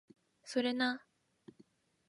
[0.43, 1.05] それな